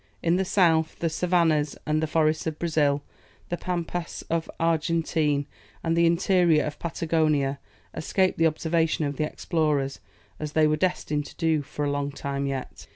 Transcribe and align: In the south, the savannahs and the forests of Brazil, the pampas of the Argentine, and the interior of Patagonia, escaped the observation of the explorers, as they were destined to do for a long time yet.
In 0.23 0.35
the 0.35 0.45
south, 0.45 0.97
the 0.97 1.11
savannahs 1.11 1.77
and 1.85 2.01
the 2.01 2.07
forests 2.07 2.47
of 2.47 2.57
Brazil, 2.57 3.03
the 3.49 3.55
pampas 3.55 4.23
of 4.31 4.45
the 4.47 4.53
Argentine, 4.59 5.45
and 5.83 5.95
the 5.95 6.07
interior 6.07 6.65
of 6.65 6.79
Patagonia, 6.79 7.59
escaped 7.93 8.39
the 8.39 8.47
observation 8.47 9.05
of 9.05 9.17
the 9.17 9.25
explorers, 9.25 9.99
as 10.39 10.53
they 10.53 10.65
were 10.65 10.75
destined 10.75 11.27
to 11.27 11.35
do 11.35 11.61
for 11.61 11.85
a 11.85 11.91
long 11.91 12.11
time 12.11 12.47
yet. 12.47 12.87